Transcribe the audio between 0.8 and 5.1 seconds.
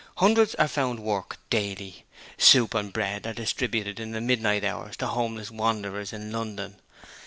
work daily. Soup and bread are distributed in the midnight hours to